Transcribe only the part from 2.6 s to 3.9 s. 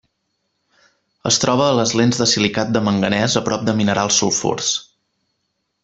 de manganès a prop de